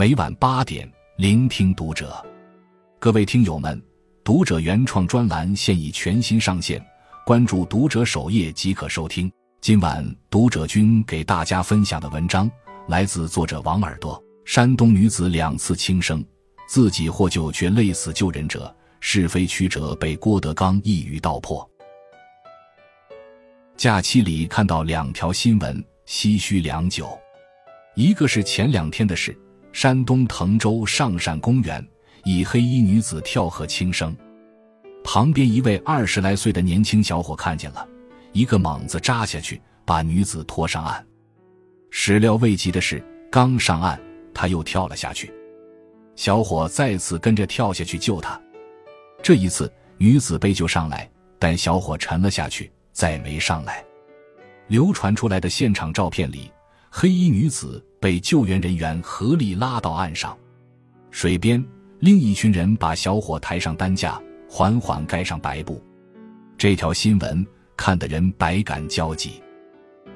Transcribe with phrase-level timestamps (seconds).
[0.00, 2.24] 每晚八点，聆听读者。
[2.98, 3.78] 各位听友们，
[4.24, 6.82] 读者原创专栏现已全新上线，
[7.26, 9.30] 关注读者首页即可收听。
[9.60, 12.50] 今晚读者君给大家分享的文章
[12.88, 14.18] 来自作者王耳朵。
[14.46, 16.24] 山东女子两次轻生，
[16.66, 21.70] 自己获救却累死救人者，是非曲折被郭德纲一语道破。
[23.76, 27.06] 假期里看到两条新闻，唏嘘良久。
[27.94, 29.38] 一个是前两天的事，
[29.72, 31.86] 山东滕州上善公园，
[32.24, 34.16] 一黑衣女子跳河轻生，
[35.04, 37.86] 旁边一位二十来岁的年轻小伙看见了，
[38.32, 41.06] 一个猛子扎下去，把女子拖上岸。
[41.90, 44.00] 始料未及的是，刚上岸，
[44.34, 45.32] 他又跳了下去，
[46.16, 48.40] 小伙再次跟着跳下去救他。
[49.22, 52.70] 这一次，女子被救上来，但小伙沉了下去。
[52.92, 53.82] 再没上来。
[54.66, 56.50] 流传出来的现场照片里，
[56.90, 60.36] 黑衣女子被救援人员合力拉到岸上，
[61.10, 61.62] 水边
[61.98, 65.84] 另一群人把小伙抬上担架，缓缓盖上白布。
[66.56, 69.42] 这条新闻看得人百感交集。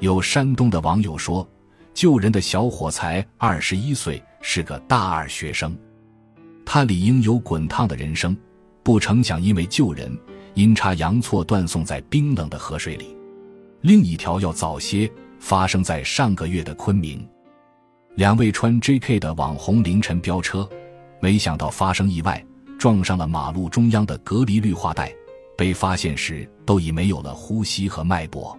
[0.00, 1.48] 有山东的网友说，
[1.94, 5.76] 救人的小伙才二十一岁，是个大二学生，
[6.66, 8.36] 他理应有滚烫的人生，
[8.82, 10.18] 不成想因为救人。
[10.54, 13.16] 阴差阳错断送在冰冷的河水里，
[13.82, 17.24] 另一条要早些，发生在上个月的昆明。
[18.18, 19.20] 两位穿 J.K.
[19.20, 20.68] 的网红凌晨飙车，
[21.20, 22.44] 没想到发生意外，
[22.76, 25.14] 撞上了马路中央的隔离绿化带。
[25.56, 28.58] 被发现时都已没有了呼吸和脉搏。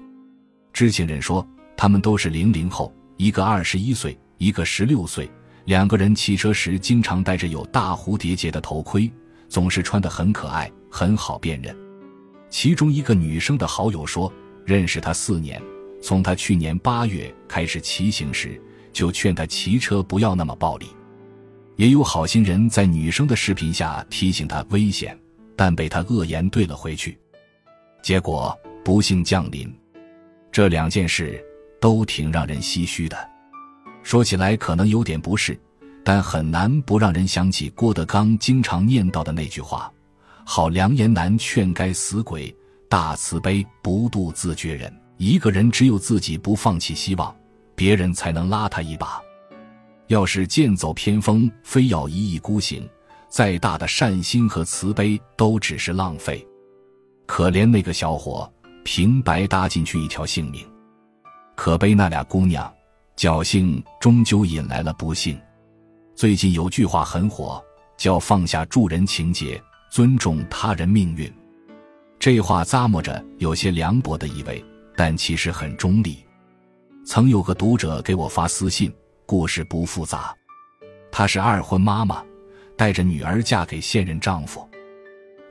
[0.71, 5.29] 知情人说，他们都是零零后，一个二十一岁，一个十六岁。
[5.65, 9.11] 两个人骑车时经常戴着有大蝴蝶结的头盔，
[9.49, 11.75] 总是穿得很可爱，很好辨认。
[12.49, 14.31] 其中一个女生的好友说
[14.63, 15.61] ：“认识他四年，
[16.01, 18.57] 从他去年八月开始骑行时，
[18.93, 20.87] 就劝他骑车不要那么暴力。
[21.75, 25.17] 也有好心人在女生的视频下提醒他危险，
[25.55, 27.17] 但被他恶言怼了回去。
[28.01, 29.73] 结果不幸降临。
[30.51, 31.43] 这两件事
[31.79, 33.17] 都挺让人唏嘘的。
[34.03, 35.59] 说起来可能有点不适，
[36.03, 39.91] 但很难不让人想起郭德纲经常念叨的那句话。”
[40.43, 42.51] 好良言难劝该死鬼，
[42.89, 44.91] 大慈悲不渡自绝人。
[45.17, 47.35] 一个人只有自己不放弃希望，
[47.79, 49.21] 别人才能拉他一把。
[50.07, 52.85] 要是剑走偏锋，非要一意孤行，
[53.29, 56.45] 再大的善心和慈悲都只是浪费。
[57.25, 58.51] 可怜那个小伙，
[58.83, 60.61] 平白搭进去一条性命；
[61.55, 62.69] 可悲那俩姑娘，
[63.15, 65.39] 侥幸终究引来了不幸。
[66.15, 67.63] 最近有句话很火，
[67.95, 69.61] 叫放下助人情节。
[69.89, 71.33] 尊重他人命运，
[72.19, 74.63] 这话咂摸着有些凉薄的意味，
[74.95, 76.19] 但其实很中立。
[77.09, 78.93] 曾有个读者给我发私信，
[79.25, 80.31] 故事不复杂。
[81.11, 82.23] 她是二婚妈妈，
[82.77, 84.63] 带着女儿嫁给现任丈夫，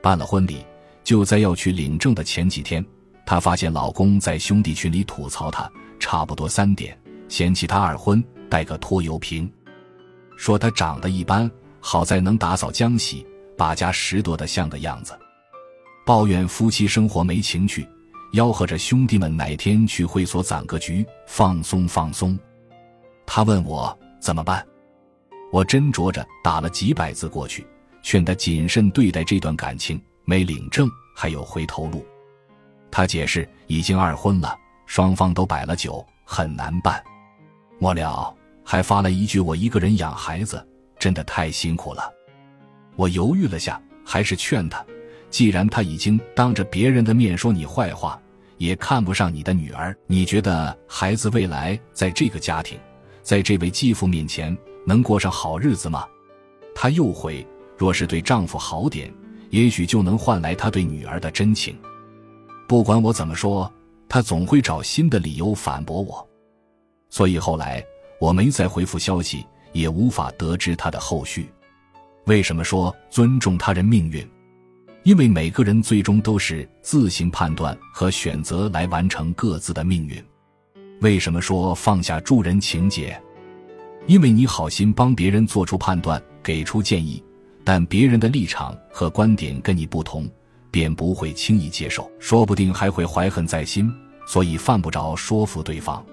[0.01, 0.65] 办了婚礼，
[1.03, 2.83] 就在要去领证的前几天，
[3.25, 6.97] 她发现老公在兄弟群里吐槽她，差不多三点，
[7.27, 9.51] 嫌弃她二婚带个拖油瓶，
[10.37, 13.27] 说她长得一般，好在能打扫浆洗。
[13.57, 15.11] 把家拾掇的像个样子，
[16.05, 17.85] 抱怨夫妻生活没情趣，
[18.33, 22.37] 吆喝着兄弟们哪天去会所攒个局放松放松。
[23.25, 24.65] 他问我怎么办，
[25.51, 27.65] 我斟酌着打了几百字过去，
[28.03, 32.05] 劝他谨慎对待这段感情，没领证还有回头路。
[32.91, 37.03] 他解释已经二婚了，双方都摆了酒，很难办。
[37.77, 40.67] 末了还发了一句：“我一个人养孩子，
[40.99, 42.11] 真的太辛苦了。”
[42.95, 44.85] 我犹豫了下，还是劝他：
[45.29, 48.19] 既然他已经当着别人的面说你坏话，
[48.57, 52.77] 也看不上你的女儿，你觉得孩子未来在这个家庭，
[53.21, 56.05] 在这位继父面前能过上好日子吗？
[56.75, 57.45] 他又回：
[57.77, 59.13] 若是对丈夫好点，
[59.49, 61.77] 也许就能换来他对女儿的真情。
[62.67, 63.71] 不管我怎么说，
[64.07, 66.27] 他总会找新的理由反驳我，
[67.09, 67.83] 所以后来
[68.19, 71.49] 我没再回复消息，也无法得知他的后续。
[72.25, 74.27] 为什么说尊重他人命运？
[75.03, 80.23] 因为每个人最终都是自行判断和选择来完成各自的命运。
[81.01, 83.19] 为什么说放下助人情节？
[84.07, 87.23] 因为你好心帮别人做出判断，给出建议，
[87.63, 90.29] 但别人的立场和观点跟你不同，
[90.69, 93.91] 便不会轻易接受，说不定还会怀恨在心，
[94.25, 96.05] 所以犯不着说服对方。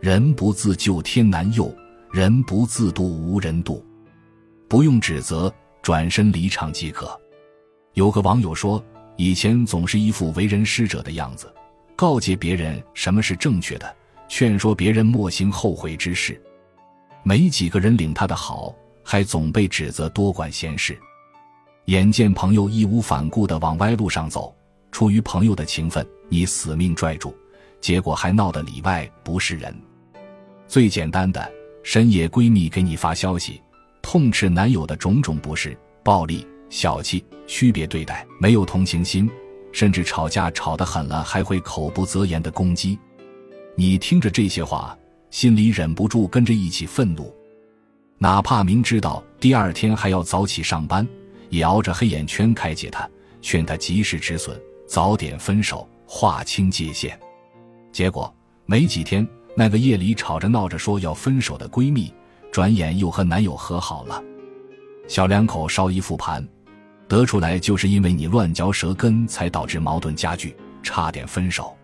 [0.00, 1.74] 人不自救天难佑，
[2.10, 3.84] 人不自渡无人渡。
[4.68, 5.52] 不用指责，
[5.82, 7.18] 转身离场即可。
[7.98, 8.80] 有个网友说，
[9.16, 11.52] 以前总是一副为人师者的样子，
[11.96, 13.92] 告诫别人什么是正确的，
[14.28, 16.40] 劝说别人莫行后悔之事。
[17.24, 18.72] 没几个人领他的好，
[19.02, 20.96] 还总被指责多管闲事。
[21.86, 24.54] 眼见朋友义无反顾地往歪路上走，
[24.92, 27.36] 出于朋友的情分，你死命拽住，
[27.80, 29.76] 结果还闹得里外不是人。
[30.68, 31.50] 最简单的，
[31.82, 33.60] 深夜闺蜜给你发消息，
[34.02, 39.30] 痛斥男友的种种不是、暴力、小气、区别对待，没有同情心，
[39.72, 42.98] 甚至吵架吵得狠了，还会口不择言的攻击。
[43.74, 44.96] 你听着这些话，
[45.30, 47.34] 心里忍不住跟着一起愤怒，
[48.18, 51.06] 哪怕明知道第二天还要早起上班。
[51.50, 53.08] 也熬着黑眼圈开解他，
[53.40, 54.54] 劝他及时止损，
[54.86, 57.18] 早点分手，划清界限。
[57.90, 58.30] 结果
[58.66, 59.26] 没几天，
[59.56, 62.12] 那个夜里吵着闹着说要分手的闺蜜，
[62.52, 64.22] 转眼又和男友和好了。
[65.06, 66.46] 小两口稍一复盘，
[67.08, 71.74] 得出来就是因为你乱嚼舌根，才导致矛盾加剧，差点分手。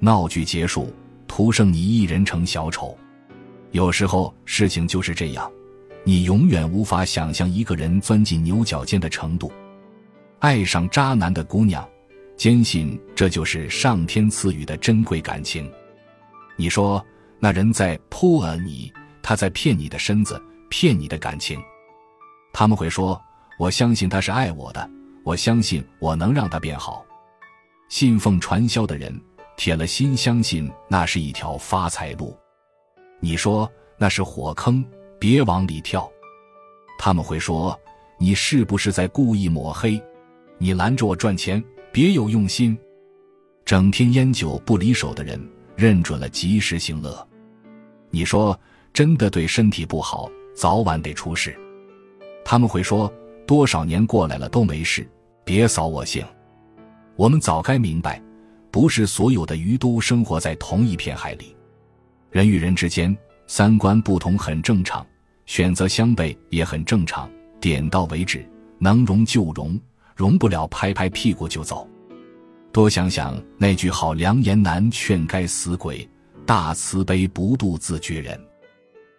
[0.00, 0.92] 闹剧结束，
[1.26, 2.98] 徒剩你一人成小丑。
[3.70, 5.50] 有时候事情就是这样。
[6.04, 9.52] 你永远无法想象一个人钻进牛角尖的程度，
[10.38, 11.86] 爱上渣男的姑娘，
[12.36, 15.70] 坚信这就是上天赐予的珍贵感情。
[16.56, 17.04] 你说
[17.38, 18.90] 那人在扑啊你，
[19.22, 20.40] 他在骗你的身子，
[20.70, 21.60] 骗你的感情。
[22.52, 23.20] 他们会说
[23.58, 24.88] ：“我相信他是爱我的，
[25.24, 27.04] 我相信我能让他变好。”
[27.90, 29.14] 信奉传销的人
[29.56, 32.36] 铁了心相信那是一条发财路。
[33.20, 34.84] 你说那是火坑。
[35.20, 36.08] 别往里跳，
[36.96, 37.76] 他们会说
[38.18, 40.00] 你是不是在故意抹黑？
[40.58, 42.78] 你拦着我赚钱，别有用心。
[43.64, 45.44] 整天烟酒不离手的人，
[45.74, 47.26] 认准了及时行乐。
[48.10, 48.56] 你说
[48.92, 51.58] 真的对身体不好，早晚得出事。
[52.44, 53.12] 他们会说
[53.48, 55.08] 多少年过来了都没事，
[55.42, 56.22] 别扫我兴。
[57.16, 58.22] 我们早该明白，
[58.70, 61.56] 不是所有的鱼都生活在同一片海里，
[62.30, 63.16] 人与人之间。
[63.46, 65.06] 三观不同很正常，
[65.46, 67.26] 选择相悖也很正常。
[67.58, 68.46] 点到为止，
[68.78, 69.80] 能容就容，
[70.14, 71.88] 容不了拍拍屁股就走。
[72.70, 76.06] 多想想那句好良言难劝该死鬼，
[76.44, 78.38] 大慈悲不渡自绝人。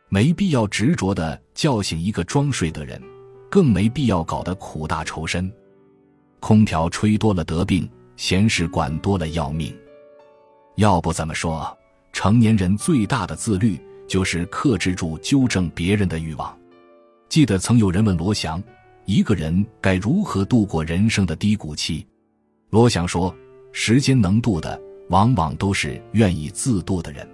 [0.08, 3.02] 没必要执着的叫醒一个装睡的人，
[3.50, 5.51] 更没必要搞得苦大仇深。
[6.40, 9.75] 空调吹多了得病，闲事管多了要命。
[10.75, 11.78] 要不怎么说，
[12.13, 13.80] 成年人最大的自律。
[14.10, 16.57] 就是克制住纠正别人的欲望。
[17.30, 18.60] 记得曾有人问罗翔，
[19.06, 22.04] 一个人该如何度过人生的低谷期？
[22.72, 23.31] 罗翔说
[23.72, 27.30] ：“时间能渡的，往往都是愿意自渡的人。”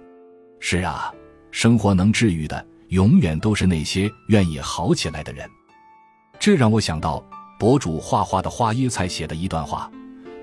[0.60, 1.10] 是啊，
[1.50, 5.48] 生活能治愈的，永远都是那些愿意好起来的人。
[6.38, 7.24] 这让我想到
[7.58, 9.90] 博主画画的花椰菜写的一段话：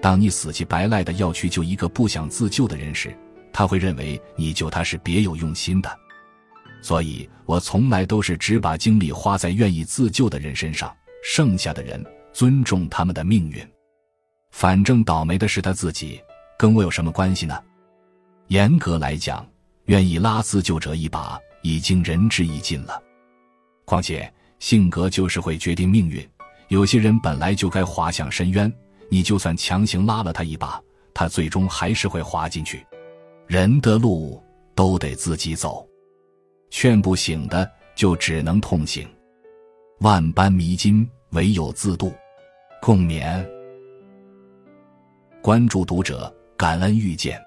[0.02, 3.16] 当你死乞白赖的要去救一个不想自救的人时，
[3.52, 6.00] 他会认为你救他是别有用心的。
[6.82, 10.94] 所以我从来都是只把精力花在愿意自救的人身上，
[11.24, 12.04] 剩下的人
[12.34, 13.66] 尊重他们的命运，
[14.52, 16.22] 反正倒霉的是他自己，
[16.58, 17.58] 跟我有什么关系呢？
[18.48, 19.48] 严格来讲，
[19.86, 23.02] 愿意拉自救者一把已经仁至义尽了。
[23.86, 26.28] 况且性格就是会决定命运，
[26.70, 28.72] 有些人本来就该滑向深渊，
[29.10, 30.82] 你就算强行拉了他一把，
[31.14, 32.86] 他最终还是会滑进去。
[33.48, 34.42] 人的路
[34.74, 35.88] 都得自己走。
[36.70, 39.08] 劝不醒的，就只能痛醒。
[40.00, 42.12] 万般迷津，唯有自渡。
[42.82, 43.46] 共勉。
[45.42, 47.40] 关注读者，感恩遇见。